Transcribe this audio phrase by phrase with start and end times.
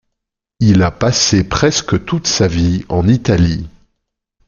[0.59, 3.69] Il a passé presque toute sa vie en Italie.